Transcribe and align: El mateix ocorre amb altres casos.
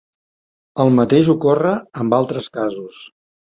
El 0.85 0.89
mateix 0.99 1.29
ocorre 1.33 1.75
amb 2.05 2.17
altres 2.21 2.49
casos. 2.59 3.05